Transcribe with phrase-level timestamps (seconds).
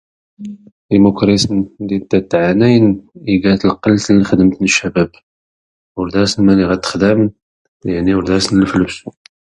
[0.95, 2.87] Imukrisn lli d da ttɛanayn,
[3.33, 5.11] iga t lqllt n lxdmt n ccabab,
[5.99, 7.23] ur darsn mani ɣ a txdamn,
[7.89, 8.97] yaɛni ur darsn lflus.